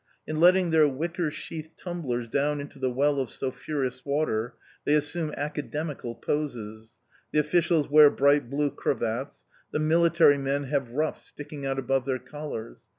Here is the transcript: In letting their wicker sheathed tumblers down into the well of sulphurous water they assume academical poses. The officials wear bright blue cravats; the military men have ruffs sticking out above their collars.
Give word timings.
In 0.25 0.39
letting 0.39 0.71
their 0.71 0.87
wicker 0.87 1.29
sheathed 1.29 1.77
tumblers 1.77 2.27
down 2.27 2.59
into 2.59 2.79
the 2.79 2.89
well 2.89 3.19
of 3.19 3.29
sulphurous 3.29 4.03
water 4.03 4.55
they 4.83 4.95
assume 4.95 5.31
academical 5.37 6.15
poses. 6.15 6.97
The 7.31 7.37
officials 7.37 7.87
wear 7.87 8.09
bright 8.09 8.49
blue 8.49 8.71
cravats; 8.71 9.45
the 9.71 9.77
military 9.77 10.39
men 10.39 10.63
have 10.63 10.89
ruffs 10.89 11.27
sticking 11.27 11.67
out 11.67 11.77
above 11.77 12.05
their 12.05 12.17
collars. 12.17 12.81